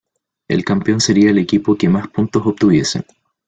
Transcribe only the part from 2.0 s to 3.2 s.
puntos obtuviese.